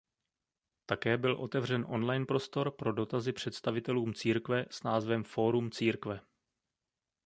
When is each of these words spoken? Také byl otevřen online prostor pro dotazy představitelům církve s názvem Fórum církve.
Také 0.85 1.17
byl 1.17 1.33
otevřen 1.35 1.85
online 1.89 2.25
prostor 2.25 2.71
pro 2.71 2.93
dotazy 2.93 3.33
představitelům 3.33 4.13
církve 4.13 4.65
s 4.69 4.83
názvem 4.83 5.23
Fórum 5.23 5.71
církve. 5.71 6.21